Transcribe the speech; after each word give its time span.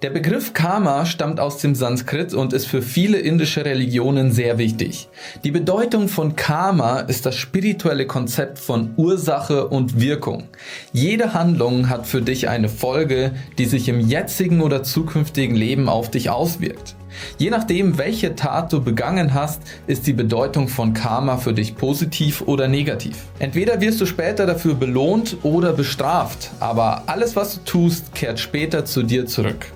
Der 0.00 0.10
Begriff 0.10 0.52
Karma 0.52 1.06
stammt 1.06 1.40
aus 1.40 1.58
dem 1.58 1.74
Sanskrit 1.74 2.32
und 2.32 2.52
ist 2.52 2.66
für 2.66 2.82
viele 2.82 3.18
indische 3.18 3.64
Religionen 3.64 4.30
sehr 4.30 4.56
wichtig. 4.56 5.08
Die 5.42 5.50
Bedeutung 5.50 6.06
von 6.06 6.36
Karma 6.36 7.00
ist 7.00 7.26
das 7.26 7.34
spirituelle 7.34 8.06
Konzept 8.06 8.60
von 8.60 8.94
Ursache 8.96 9.66
und 9.66 10.00
Wirkung. 10.00 10.44
Jede 10.92 11.34
Handlung 11.34 11.88
hat 11.88 12.06
für 12.06 12.22
dich 12.22 12.48
eine 12.48 12.68
Folge, 12.68 13.32
die 13.58 13.64
sich 13.64 13.88
im 13.88 13.98
jetzigen 13.98 14.60
oder 14.60 14.84
zukünftigen 14.84 15.56
Leben 15.56 15.88
auf 15.88 16.12
dich 16.12 16.30
auswirkt. 16.30 16.94
Je 17.38 17.50
nachdem, 17.50 17.98
welche 17.98 18.36
Tat 18.36 18.72
du 18.72 18.80
begangen 18.80 19.34
hast, 19.34 19.62
ist 19.88 20.06
die 20.06 20.12
Bedeutung 20.12 20.68
von 20.68 20.94
Karma 20.94 21.38
für 21.38 21.54
dich 21.54 21.74
positiv 21.74 22.42
oder 22.42 22.68
negativ. 22.68 23.24
Entweder 23.40 23.80
wirst 23.80 24.00
du 24.00 24.06
später 24.06 24.46
dafür 24.46 24.74
belohnt 24.74 25.38
oder 25.42 25.72
bestraft, 25.72 26.52
aber 26.60 27.02
alles, 27.06 27.34
was 27.34 27.56
du 27.56 27.64
tust, 27.64 28.14
kehrt 28.14 28.38
später 28.38 28.84
zu 28.84 29.02
dir 29.02 29.26
zurück. 29.26 29.66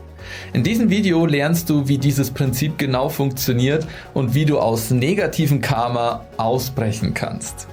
In 0.52 0.62
diesem 0.62 0.90
Video 0.90 1.26
lernst 1.26 1.70
du, 1.70 1.88
wie 1.88 1.98
dieses 1.98 2.30
Prinzip 2.30 2.78
genau 2.78 3.08
funktioniert 3.08 3.86
und 4.14 4.34
wie 4.34 4.44
du 4.44 4.58
aus 4.58 4.90
negativen 4.90 5.60
Karma 5.60 6.26
ausbrechen 6.36 7.14
kannst. 7.14 7.68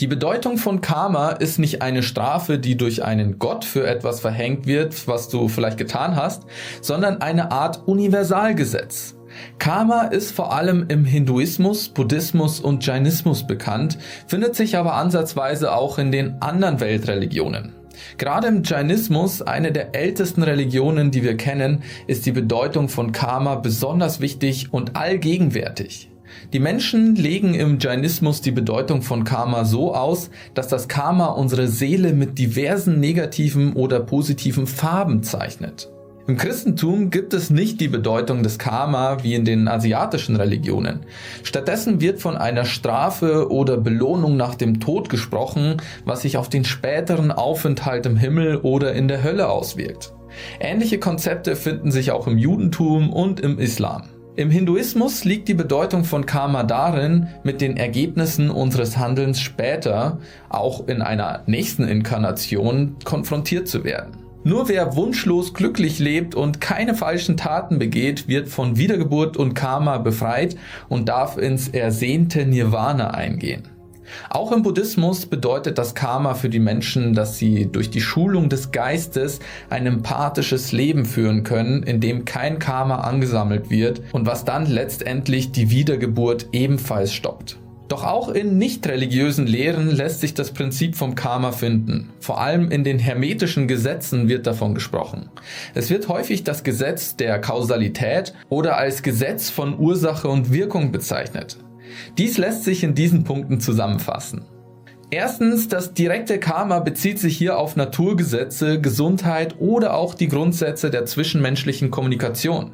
Die 0.00 0.08
Bedeutung 0.08 0.58
von 0.58 0.80
Karma 0.80 1.30
ist 1.30 1.58
nicht 1.58 1.80
eine 1.80 2.02
Strafe, 2.02 2.58
die 2.58 2.76
durch 2.76 3.04
einen 3.04 3.38
Gott 3.38 3.64
für 3.64 3.86
etwas 3.86 4.20
verhängt 4.20 4.66
wird, 4.66 5.08
was 5.08 5.28
du 5.28 5.48
vielleicht 5.48 5.78
getan 5.78 6.16
hast, 6.16 6.42
sondern 6.80 7.22
eine 7.22 7.52
Art 7.52 7.86
Universalgesetz. 7.86 9.14
Karma 9.58 10.02
ist 10.02 10.32
vor 10.32 10.52
allem 10.52 10.86
im 10.88 11.04
Hinduismus, 11.04 11.88
Buddhismus 11.88 12.60
und 12.60 12.84
Jainismus 12.86 13.46
bekannt, 13.46 13.98
findet 14.26 14.54
sich 14.54 14.76
aber 14.76 14.94
ansatzweise 14.94 15.74
auch 15.74 15.98
in 15.98 16.12
den 16.12 16.42
anderen 16.42 16.80
Weltreligionen. 16.80 17.72
Gerade 18.18 18.48
im 18.48 18.62
Jainismus, 18.62 19.42
eine 19.42 19.72
der 19.72 19.94
ältesten 19.94 20.42
Religionen, 20.42 21.10
die 21.10 21.22
wir 21.22 21.36
kennen, 21.36 21.82
ist 22.06 22.26
die 22.26 22.32
Bedeutung 22.32 22.88
von 22.88 23.12
Karma 23.12 23.56
besonders 23.56 24.20
wichtig 24.20 24.72
und 24.72 24.96
allgegenwärtig. 24.96 26.10
Die 26.52 26.58
Menschen 26.58 27.14
legen 27.14 27.54
im 27.54 27.78
Jainismus 27.78 28.40
die 28.40 28.50
Bedeutung 28.50 29.02
von 29.02 29.24
Karma 29.24 29.64
so 29.64 29.94
aus, 29.94 30.30
dass 30.54 30.68
das 30.68 30.88
Karma 30.88 31.26
unsere 31.28 31.68
Seele 31.68 32.12
mit 32.12 32.38
diversen 32.38 33.00
negativen 33.00 33.74
oder 33.74 34.00
positiven 34.00 34.66
Farben 34.66 35.22
zeichnet. 35.22 35.93
Im 36.26 36.38
Christentum 36.38 37.10
gibt 37.10 37.34
es 37.34 37.50
nicht 37.50 37.82
die 37.82 37.88
Bedeutung 37.88 38.42
des 38.42 38.58
Karma 38.58 39.22
wie 39.22 39.34
in 39.34 39.44
den 39.44 39.68
asiatischen 39.68 40.36
Religionen. 40.36 41.00
Stattdessen 41.42 42.00
wird 42.00 42.18
von 42.18 42.38
einer 42.38 42.64
Strafe 42.64 43.50
oder 43.50 43.76
Belohnung 43.76 44.34
nach 44.38 44.54
dem 44.54 44.80
Tod 44.80 45.10
gesprochen, 45.10 45.82
was 46.06 46.22
sich 46.22 46.38
auf 46.38 46.48
den 46.48 46.64
späteren 46.64 47.30
Aufenthalt 47.30 48.06
im 48.06 48.16
Himmel 48.16 48.56
oder 48.56 48.94
in 48.94 49.06
der 49.06 49.22
Hölle 49.22 49.50
auswirkt. 49.50 50.14
Ähnliche 50.60 50.98
Konzepte 50.98 51.56
finden 51.56 51.92
sich 51.92 52.10
auch 52.10 52.26
im 52.26 52.38
Judentum 52.38 53.12
und 53.12 53.40
im 53.40 53.58
Islam. 53.58 54.04
Im 54.34 54.50
Hinduismus 54.50 55.24
liegt 55.24 55.46
die 55.48 55.54
Bedeutung 55.54 56.04
von 56.04 56.24
Karma 56.24 56.62
darin, 56.62 57.28
mit 57.42 57.60
den 57.60 57.76
Ergebnissen 57.76 58.48
unseres 58.48 58.96
Handelns 58.96 59.40
später, 59.40 60.18
auch 60.48 60.88
in 60.88 61.02
einer 61.02 61.42
nächsten 61.46 61.86
Inkarnation, 61.86 62.96
konfrontiert 63.04 63.68
zu 63.68 63.84
werden. 63.84 64.23
Nur 64.46 64.68
wer 64.68 64.94
wunschlos 64.94 65.54
glücklich 65.54 65.98
lebt 65.98 66.34
und 66.34 66.60
keine 66.60 66.94
falschen 66.94 67.38
Taten 67.38 67.78
begeht, 67.78 68.28
wird 68.28 68.46
von 68.46 68.76
Wiedergeburt 68.76 69.38
und 69.38 69.54
Karma 69.54 69.96
befreit 69.96 70.56
und 70.90 71.08
darf 71.08 71.38
ins 71.38 71.68
ersehnte 71.68 72.44
Nirvana 72.44 73.12
eingehen. 73.12 73.68
Auch 74.28 74.52
im 74.52 74.62
Buddhismus 74.62 75.24
bedeutet 75.24 75.78
das 75.78 75.94
Karma 75.94 76.34
für 76.34 76.50
die 76.50 76.58
Menschen, 76.58 77.14
dass 77.14 77.38
sie 77.38 77.72
durch 77.72 77.88
die 77.88 78.02
Schulung 78.02 78.50
des 78.50 78.70
Geistes 78.70 79.40
ein 79.70 79.86
empathisches 79.86 80.72
Leben 80.72 81.06
führen 81.06 81.42
können, 81.42 81.82
in 81.82 82.00
dem 82.00 82.26
kein 82.26 82.58
Karma 82.58 82.96
angesammelt 82.96 83.70
wird 83.70 84.02
und 84.12 84.26
was 84.26 84.44
dann 84.44 84.66
letztendlich 84.66 85.52
die 85.52 85.70
Wiedergeburt 85.70 86.48
ebenfalls 86.52 87.14
stoppt. 87.14 87.58
Doch 87.88 88.04
auch 88.04 88.30
in 88.30 88.56
nicht 88.56 88.86
religiösen 88.86 89.46
Lehren 89.46 89.90
lässt 89.90 90.20
sich 90.20 90.32
das 90.32 90.52
Prinzip 90.52 90.96
vom 90.96 91.14
Karma 91.14 91.52
finden. 91.52 92.10
Vor 92.18 92.40
allem 92.40 92.70
in 92.70 92.82
den 92.82 92.98
hermetischen 92.98 93.68
Gesetzen 93.68 94.28
wird 94.28 94.46
davon 94.46 94.74
gesprochen. 94.74 95.28
Es 95.74 95.90
wird 95.90 96.08
häufig 96.08 96.44
das 96.44 96.64
Gesetz 96.64 97.16
der 97.16 97.38
Kausalität 97.40 98.32
oder 98.48 98.78
als 98.78 99.02
Gesetz 99.02 99.50
von 99.50 99.78
Ursache 99.78 100.28
und 100.28 100.50
Wirkung 100.50 100.92
bezeichnet. 100.92 101.58
Dies 102.16 102.38
lässt 102.38 102.64
sich 102.64 102.82
in 102.82 102.94
diesen 102.94 103.24
Punkten 103.24 103.60
zusammenfassen. 103.60 104.46
Erstens, 105.10 105.68
das 105.68 105.94
direkte 105.94 106.40
Karma 106.40 106.80
bezieht 106.80 107.20
sich 107.20 107.36
hier 107.36 107.58
auf 107.58 107.76
Naturgesetze, 107.76 108.80
Gesundheit 108.80 109.56
oder 109.60 109.94
auch 109.94 110.14
die 110.14 110.28
Grundsätze 110.28 110.90
der 110.90 111.04
zwischenmenschlichen 111.04 111.90
Kommunikation. 111.90 112.72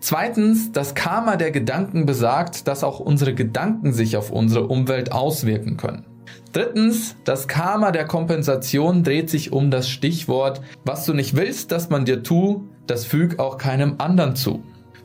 Zweitens, 0.00 0.72
das 0.72 0.94
Karma 0.94 1.36
der 1.36 1.50
Gedanken 1.50 2.06
besagt, 2.06 2.68
dass 2.68 2.84
auch 2.84 3.00
unsere 3.00 3.34
Gedanken 3.34 3.92
sich 3.92 4.16
auf 4.16 4.30
unsere 4.30 4.66
Umwelt 4.66 5.12
auswirken 5.12 5.76
können. 5.76 6.04
Drittens, 6.52 7.16
das 7.24 7.48
Karma 7.48 7.90
der 7.90 8.06
Kompensation 8.06 9.02
dreht 9.02 9.30
sich 9.30 9.52
um 9.52 9.70
das 9.70 9.88
Stichwort, 9.88 10.60
was 10.84 11.04
du 11.04 11.12
nicht 11.12 11.36
willst, 11.36 11.72
dass 11.72 11.90
man 11.90 12.04
dir 12.04 12.22
tu, 12.22 12.68
das 12.86 13.04
füg 13.04 13.38
auch 13.38 13.58
keinem 13.58 13.96
anderen 13.98 14.36
zu. 14.36 14.62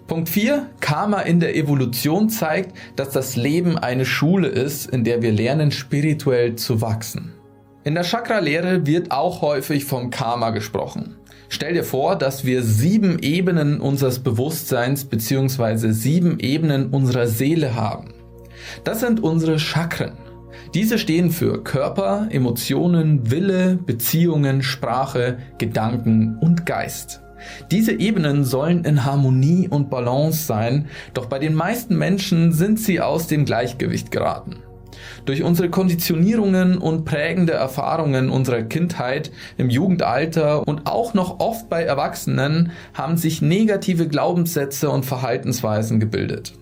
Punkt 0.07 0.29
4. 0.29 0.68
Karma 0.81 1.22
in 1.22 1.40
der 1.40 1.56
Evolution 1.56 2.29
zeigt, 2.29 2.75
dass 2.96 3.12
das 3.12 3.35
Leben 3.35 3.78
eine 3.78 4.06
Schule 4.06 4.47
ist, 4.47 4.90
in 4.90 5.03
der 5.03 5.22
wir 5.22 5.31
lernen, 5.31 5.72
spirituell 5.72 6.56
zu 6.56 6.81
wachsen. 6.81 7.34
In 7.83 7.95
der 7.95 8.03
Chakra-Lehre 8.03 8.85
wird 8.85 9.09
auch 9.09 9.41
häufig 9.41 9.85
vom 9.85 10.11
Karma 10.11 10.51
gesprochen. 10.51 11.15
Stell 11.49 11.73
dir 11.73 11.83
vor, 11.83 12.15
dass 12.15 12.45
wir 12.45 12.61
sieben 12.61 13.17
Ebenen 13.19 13.81
unseres 13.81 14.19
Bewusstseins 14.19 15.05
bzw. 15.05 15.91
sieben 15.91 16.39
Ebenen 16.39 16.91
unserer 16.91 17.25
Seele 17.25 17.73
haben. 17.73 18.13
Das 18.83 18.99
sind 18.99 19.23
unsere 19.23 19.57
Chakren. 19.57 20.13
Diese 20.75 20.99
stehen 20.99 21.31
für 21.31 21.63
Körper, 21.63 22.27
Emotionen, 22.29 23.31
Wille, 23.31 23.79
Beziehungen, 23.83 24.61
Sprache, 24.61 25.39
Gedanken 25.57 26.37
und 26.39 26.67
Geist. 26.67 27.21
Diese 27.71 27.93
Ebenen 27.93 28.43
sollen 28.43 28.85
in 28.85 29.05
Harmonie 29.05 29.67
und 29.67 29.89
Balance 29.89 30.45
sein, 30.45 30.87
doch 31.15 31.25
bei 31.25 31.39
den 31.39 31.55
meisten 31.55 31.97
Menschen 31.97 32.53
sind 32.53 32.79
sie 32.79 33.01
aus 33.01 33.25
dem 33.25 33.43
Gleichgewicht 33.43 34.11
geraten. 34.11 34.57
Durch 35.25 35.43
unsere 35.43 35.69
Konditionierungen 35.69 36.77
und 36.77 37.05
prägende 37.05 37.53
Erfahrungen 37.53 38.29
unserer 38.29 38.63
Kindheit 38.63 39.31
im 39.57 39.69
Jugendalter 39.69 40.67
und 40.67 40.87
auch 40.87 41.13
noch 41.13 41.39
oft 41.39 41.69
bei 41.69 41.83
Erwachsenen 41.83 42.71
haben 42.93 43.17
sich 43.17 43.41
negative 43.41 44.07
Glaubenssätze 44.07 44.89
und 44.89 45.05
Verhaltensweisen 45.05 45.99
gebildet. 45.99 46.53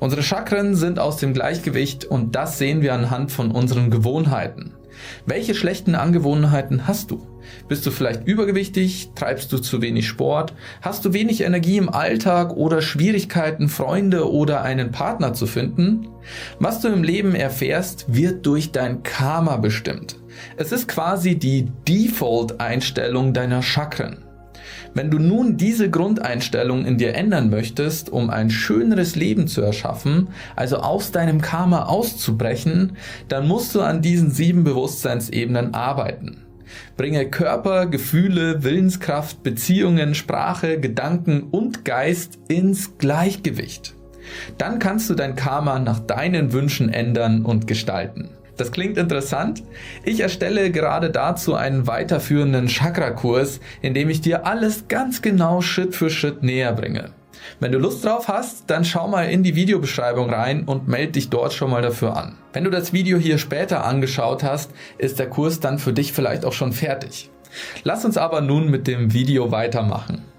Unsere 0.00 0.22
Chakren 0.22 0.74
sind 0.74 0.98
aus 0.98 1.18
dem 1.18 1.34
Gleichgewicht 1.34 2.04
und 2.04 2.34
das 2.34 2.58
sehen 2.58 2.82
wir 2.82 2.94
anhand 2.94 3.30
von 3.30 3.50
unseren 3.50 3.90
Gewohnheiten. 3.90 4.72
Welche 5.26 5.54
schlechten 5.54 5.94
Angewohnheiten 5.94 6.86
hast 6.86 7.10
du? 7.10 7.26
Bist 7.68 7.84
du 7.86 7.90
vielleicht 7.90 8.26
übergewichtig? 8.26 9.10
Treibst 9.14 9.52
du 9.52 9.58
zu 9.58 9.82
wenig 9.82 10.06
Sport? 10.06 10.54
Hast 10.82 11.04
du 11.04 11.12
wenig 11.12 11.42
Energie 11.42 11.78
im 11.78 11.88
Alltag 11.88 12.56
oder 12.56 12.82
Schwierigkeiten, 12.82 13.68
Freunde 13.68 14.30
oder 14.30 14.62
einen 14.62 14.90
Partner 14.90 15.34
zu 15.34 15.46
finden? 15.46 16.08
Was 16.58 16.80
du 16.80 16.88
im 16.88 17.02
Leben 17.02 17.34
erfährst, 17.34 18.06
wird 18.08 18.46
durch 18.46 18.72
dein 18.72 19.02
Karma 19.02 19.56
bestimmt. 19.56 20.16
Es 20.56 20.72
ist 20.72 20.88
quasi 20.88 21.36
die 21.36 21.70
Default-Einstellung 21.88 23.32
deiner 23.32 23.62
Chakren. 23.62 24.24
Wenn 24.94 25.10
du 25.10 25.18
nun 25.18 25.56
diese 25.56 25.90
Grundeinstellung 25.90 26.84
in 26.84 26.98
dir 26.98 27.14
ändern 27.14 27.50
möchtest, 27.50 28.10
um 28.10 28.30
ein 28.30 28.50
schöneres 28.50 29.16
Leben 29.16 29.46
zu 29.46 29.62
erschaffen, 29.62 30.28
also 30.56 30.78
aus 30.78 31.12
deinem 31.12 31.40
Karma 31.40 31.84
auszubrechen, 31.84 32.96
dann 33.28 33.46
musst 33.48 33.74
du 33.74 33.80
an 33.80 34.02
diesen 34.02 34.30
sieben 34.30 34.64
Bewusstseinsebenen 34.64 35.74
arbeiten. 35.74 36.44
Bringe 36.96 37.28
Körper, 37.28 37.86
Gefühle, 37.86 38.62
Willenskraft, 38.62 39.42
Beziehungen, 39.42 40.14
Sprache, 40.14 40.78
Gedanken 40.78 41.42
und 41.42 41.84
Geist 41.84 42.38
ins 42.48 42.98
Gleichgewicht. 42.98 43.94
Dann 44.58 44.78
kannst 44.78 45.10
du 45.10 45.14
dein 45.14 45.34
Karma 45.34 45.78
nach 45.78 45.98
deinen 46.00 46.52
Wünschen 46.52 46.88
ändern 46.88 47.44
und 47.44 47.66
gestalten. 47.66 48.30
Das 48.60 48.72
klingt 48.72 48.98
interessant. 48.98 49.62
Ich 50.04 50.20
erstelle 50.20 50.70
gerade 50.70 51.08
dazu 51.08 51.54
einen 51.54 51.86
weiterführenden 51.86 52.66
Chakra-Kurs, 52.66 53.58
in 53.80 53.94
dem 53.94 54.10
ich 54.10 54.20
dir 54.20 54.46
alles 54.46 54.86
ganz 54.86 55.22
genau 55.22 55.62
Schritt 55.62 55.94
für 55.94 56.10
Schritt 56.10 56.42
näher 56.42 56.74
bringe. 56.74 57.12
Wenn 57.58 57.72
du 57.72 57.78
Lust 57.78 58.04
drauf 58.04 58.28
hast, 58.28 58.68
dann 58.68 58.84
schau 58.84 59.08
mal 59.08 59.30
in 59.30 59.42
die 59.42 59.54
Videobeschreibung 59.54 60.28
rein 60.28 60.64
und 60.64 60.88
melde 60.88 61.12
dich 61.12 61.30
dort 61.30 61.54
schon 61.54 61.70
mal 61.70 61.80
dafür 61.80 62.18
an. 62.18 62.36
Wenn 62.52 62.64
du 62.64 62.70
das 62.70 62.92
Video 62.92 63.16
hier 63.16 63.38
später 63.38 63.86
angeschaut 63.86 64.42
hast, 64.42 64.70
ist 64.98 65.18
der 65.18 65.30
Kurs 65.30 65.60
dann 65.60 65.78
für 65.78 65.94
dich 65.94 66.12
vielleicht 66.12 66.44
auch 66.44 66.52
schon 66.52 66.74
fertig. 66.74 67.30
Lass 67.82 68.04
uns 68.04 68.18
aber 68.18 68.42
nun 68.42 68.70
mit 68.70 68.86
dem 68.86 69.14
Video 69.14 69.50
weitermachen. 69.50 70.29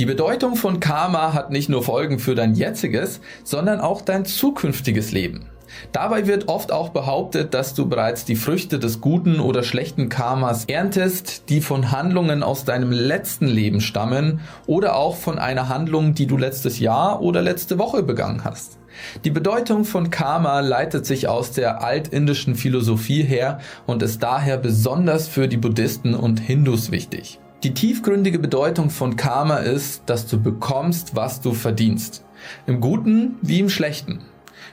Die 0.00 0.06
Bedeutung 0.06 0.56
von 0.56 0.80
Karma 0.80 1.34
hat 1.34 1.52
nicht 1.52 1.68
nur 1.68 1.84
Folgen 1.84 2.18
für 2.18 2.34
dein 2.34 2.56
jetziges, 2.56 3.20
sondern 3.44 3.80
auch 3.80 4.00
dein 4.00 4.24
zukünftiges 4.24 5.12
Leben. 5.12 5.46
Dabei 5.92 6.26
wird 6.26 6.48
oft 6.48 6.72
auch 6.72 6.88
behauptet, 6.88 7.54
dass 7.54 7.74
du 7.74 7.88
bereits 7.88 8.24
die 8.24 8.34
Früchte 8.34 8.80
des 8.80 9.00
guten 9.00 9.38
oder 9.38 9.62
schlechten 9.62 10.08
Karmas 10.08 10.64
erntest, 10.64 11.48
die 11.48 11.60
von 11.60 11.92
Handlungen 11.92 12.42
aus 12.42 12.64
deinem 12.64 12.90
letzten 12.90 13.46
Leben 13.46 13.80
stammen 13.80 14.40
oder 14.66 14.96
auch 14.96 15.16
von 15.16 15.38
einer 15.38 15.68
Handlung, 15.68 16.14
die 16.14 16.26
du 16.26 16.36
letztes 16.36 16.80
Jahr 16.80 17.22
oder 17.22 17.40
letzte 17.40 17.78
Woche 17.78 18.02
begangen 18.02 18.42
hast. 18.42 18.78
Die 19.24 19.30
Bedeutung 19.30 19.84
von 19.84 20.10
Karma 20.10 20.58
leitet 20.58 21.06
sich 21.06 21.28
aus 21.28 21.52
der 21.52 21.84
altindischen 21.84 22.56
Philosophie 22.56 23.22
her 23.22 23.60
und 23.86 24.02
ist 24.02 24.24
daher 24.24 24.56
besonders 24.56 25.28
für 25.28 25.46
die 25.46 25.56
Buddhisten 25.56 26.14
und 26.16 26.40
Hindus 26.40 26.90
wichtig. 26.90 27.38
Die 27.64 27.72
tiefgründige 27.72 28.38
Bedeutung 28.38 28.90
von 28.90 29.16
Karma 29.16 29.56
ist, 29.56 30.02
dass 30.04 30.26
du 30.26 30.38
bekommst, 30.38 31.16
was 31.16 31.40
du 31.40 31.54
verdienst. 31.54 32.22
Im 32.66 32.78
Guten 32.82 33.36
wie 33.40 33.58
im 33.58 33.70
Schlechten. 33.70 34.20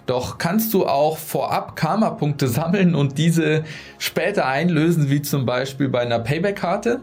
Doch 0.08 0.38
kannst 0.38 0.74
du 0.74 0.86
auch 0.86 1.18
vorab 1.18 1.78
Karma-Punkte 1.78 2.48
sammeln 2.50 2.94
und 2.94 3.18
diese 3.18 3.64
später 3.98 4.46
einlösen, 4.46 5.10
wie 5.10 5.22
zum 5.22 5.46
Beispiel 5.46 5.88
bei 5.88 6.02
einer 6.02 6.20
Payback-Karte? 6.20 7.00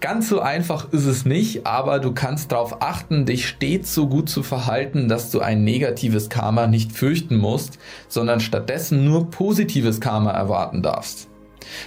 Ganz 0.00 0.28
so 0.28 0.40
einfach 0.40 0.92
ist 0.92 1.06
es 1.06 1.24
nicht, 1.24 1.66
aber 1.66 2.00
du 2.00 2.12
kannst 2.12 2.52
darauf 2.52 2.82
achten, 2.82 3.24
dich 3.24 3.48
stets 3.48 3.94
so 3.94 4.08
gut 4.08 4.28
zu 4.28 4.42
verhalten, 4.42 5.08
dass 5.08 5.30
du 5.30 5.40
ein 5.40 5.64
negatives 5.64 6.28
Karma 6.28 6.66
nicht 6.66 6.92
fürchten 6.92 7.38
musst, 7.38 7.78
sondern 8.08 8.40
stattdessen 8.40 9.06
nur 9.06 9.30
positives 9.30 10.02
Karma 10.02 10.32
erwarten 10.32 10.82
darfst. 10.82 11.27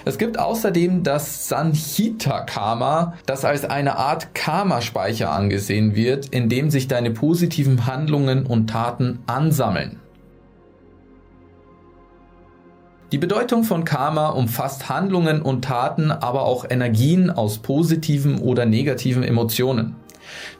Es 0.05 0.17
gibt 0.17 0.39
außerdem 0.39 1.03
das 1.03 1.47
Sanhita 1.47 2.41
Karma, 2.41 3.13
das 3.25 3.45
als 3.45 3.65
eine 3.65 3.97
Art 3.97 4.33
Karma-Speicher 4.33 5.31
angesehen 5.31 5.95
wird, 5.95 6.27
in 6.27 6.49
dem 6.49 6.69
sich 6.69 6.87
deine 6.87 7.11
positiven 7.11 7.85
Handlungen 7.85 8.45
und 8.45 8.69
Taten 8.69 9.19
ansammeln. 9.27 9.99
Die 13.11 13.17
Bedeutung 13.17 13.65
von 13.65 13.83
Karma 13.83 14.29
umfasst 14.29 14.87
Handlungen 14.87 15.41
und 15.41 15.65
Taten, 15.65 16.11
aber 16.11 16.43
auch 16.43 16.65
Energien 16.69 17.29
aus 17.29 17.57
positiven 17.57 18.39
oder 18.39 18.65
negativen 18.65 19.23
Emotionen. 19.23 19.97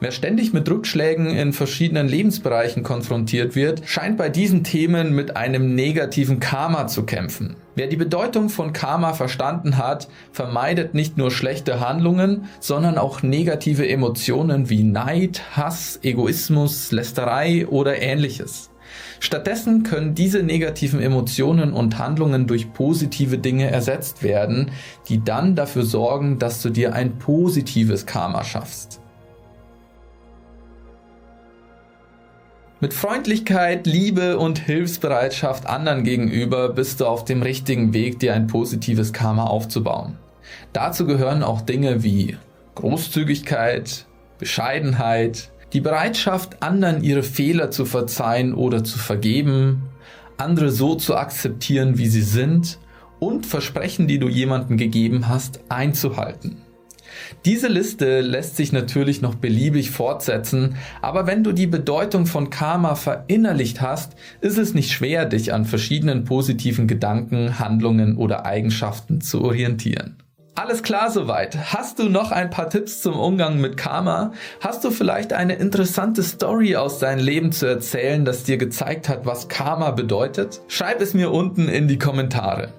Wer 0.02 0.12
ständig 0.12 0.52
mit 0.52 0.70
Rückschlägen 0.70 1.28
in 1.28 1.54
verschiedenen 1.54 2.10
Lebensbereichen 2.10 2.84
konfrontiert 2.84 3.56
wird, 3.56 3.84
scheint 3.86 4.18
bei 4.18 4.28
diesen 4.28 4.66
Themen 4.66 5.16
mit 5.16 5.38
einem 5.38 5.76
negativen 5.76 6.42
Karma 6.42 6.88
zu 6.88 7.04
kämpfen. 7.04 7.56
Wer 7.74 7.88
die 7.88 7.96
Bedeutung 7.96 8.50
von 8.50 8.74
Karma 8.74 9.14
verstanden 9.14 9.78
hat, 9.78 10.10
vermeidet 10.34 10.94
nicht 10.94 11.18
nur 11.18 11.32
schlechte 11.32 11.80
Handlungen, 11.80 12.50
sondern 12.60 12.98
auch 12.98 13.24
negative 13.24 13.88
Emotionen 13.88 14.70
wie 14.70 14.84
Neid, 14.84 15.42
Hass, 15.56 16.00
Egoismus, 16.04 16.92
Lästerei 16.92 17.66
oder 17.68 18.02
ähnliches. 18.02 18.72
Stattdessen 19.22 19.84
können 19.84 20.16
diese 20.16 20.44
negativen 20.44 21.02
Emotionen 21.02 21.72
und 21.72 21.98
Handlungen 21.98 22.46
durch 22.46 22.74
positive 22.74 23.38
Dinge 23.38 23.72
ersetzt 23.72 24.22
werden, 24.22 24.72
die 25.08 25.24
dann 25.24 25.56
dafür 25.56 25.84
sorgen, 25.84 26.40
dass 26.40 26.62
du 26.62 26.72
dir 26.72 26.94
ein 26.94 27.20
positives 27.20 28.06
Karma 28.06 28.44
schaffst. 28.44 29.00
Mit 32.84 32.96
Freundlichkeit, 32.96 33.86
Liebe 33.86 34.40
und 34.40 34.58
Hilfsbereitschaft 34.58 35.68
anderen 35.68 36.04
gegenüber 36.04 36.70
bist 36.70 37.00
du 37.00 37.06
auf 37.06 37.24
dem 37.26 37.44
richtigen 37.44 37.94
Weg, 37.94 38.18
dir 38.18 38.34
ein 38.34 38.48
positives 38.48 39.14
Karma 39.14 39.44
aufzubauen. 39.44 40.18
Dazu 40.74 41.06
gehören 41.06 41.44
auch 41.44 41.62
Dinge 41.62 42.02
wie 42.02 42.38
Großzügigkeit, 42.74 44.08
Bescheidenheit, 44.40 45.52
die 45.74 45.80
Bereitschaft, 45.80 46.64
anderen 46.64 47.04
ihre 47.04 47.22
Fehler 47.22 47.70
zu 47.70 47.86
verzeihen 47.86 48.56
oder 48.56 48.84
zu 48.84 48.98
vergeben, 48.98 49.84
andere 50.38 50.72
so 50.72 50.96
zu 50.96 51.16
akzeptieren, 51.16 52.00
wie 52.00 52.08
sie 52.08 52.24
sind 52.24 52.80
und 53.20 53.46
Versprechen, 53.46 54.08
die 54.08 54.18
du 54.18 54.28
jemandem 54.28 54.78
gegeben 54.78 55.28
hast, 55.28 55.60
einzuhalten. 55.70 56.58
Diese 57.46 57.68
Liste 57.68 58.22
lässt 58.22 58.56
sich 58.56 58.72
natürlich 58.72 59.22
noch 59.22 59.36
beliebig 59.36 59.92
fortsetzen, 59.92 60.76
aber 61.02 61.28
wenn 61.28 61.44
du 61.44 61.52
die 61.52 61.68
Bedeutung 61.68 62.26
von 62.26 62.50
Karma 62.50 62.96
verinnerlicht 62.96 63.82
hast, 63.82 64.14
ist 64.42 64.58
es 64.58 64.74
nicht 64.74 64.92
schwer, 64.92 65.26
dich 65.26 65.54
an 65.54 65.66
verschiedenen 65.66 66.24
positiven 66.24 66.88
Gedanken, 66.88 67.60
Handlungen 67.60 68.18
oder 68.18 68.46
Eigenschaften 68.46 69.22
zu 69.22 69.42
orientieren. 69.42 70.18
Alles 70.54 70.84
klar 70.84 71.10
soweit. 71.10 71.74
Hast 71.74 71.98
du 71.98 72.10
noch 72.10 72.32
ein 72.32 72.50
paar 72.50 72.70
Tipps 72.70 73.02
zum 73.02 73.18
Umgang 73.18 73.62
mit 73.62 73.78
Karma? 73.78 74.34
Hast 74.60 74.84
du 74.84 74.92
vielleicht 74.92 75.32
eine 75.32 75.56
interessante 75.56 76.24
Story 76.24 76.76
aus 76.76 77.00
deinem 77.00 77.24
Leben 77.24 77.54
zu 77.54 77.66
erzählen, 77.66 78.26
das 78.26 78.44
dir 78.44 78.58
gezeigt 78.58 79.08
hat, 79.08 79.26
was 79.26 79.48
Karma 79.48 79.92
bedeutet? 79.92 80.62
Schreib 80.68 81.02
es 81.02 81.14
mir 81.14 81.32
unten 81.32 81.70
in 81.70 81.88
die 81.88 81.98
Kommentare. 81.98 82.74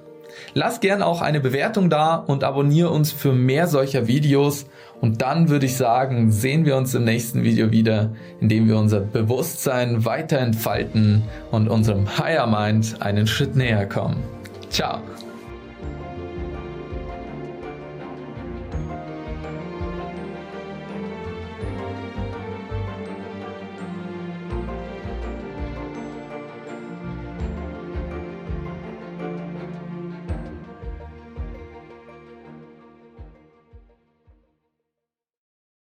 Lass 0.55 0.81
gern 0.81 1.03
auch 1.03 1.21
eine 1.21 1.41
Bewertung 1.41 1.91
da 1.91 2.17
und 2.17 2.45
abonniere 2.45 2.91
uns 2.91 3.13
für 3.13 3.33
mehr 3.33 3.67
solcher 3.67 4.07
Videos. 4.07 4.67
Und 5.01 5.23
dann 5.23 5.49
würde 5.49 5.67
ich 5.67 5.77
sagen, 5.77 6.31
sehen 6.31 6.65
wir 6.65 6.77
uns 6.77 6.95
im 6.95 7.05
nächsten 7.05 7.43
Video 7.43 7.73
wieder, 7.73 8.11
in 8.41 8.49
dem 8.49 8.69
wir 8.69 8.77
unser 8.77 9.01
Bewusstsein 9.01 10.05
weiter 10.05 10.39
entfalten 10.39 11.23
und 11.51 11.69
unserem 11.69 12.19
Higher 12.19 12.47
Mind 12.47 12.97
einen 13.01 13.27
Schritt 13.27 13.57
näher 13.57 13.87
kommen. 13.87 14.23
Ciao! 14.71 15.01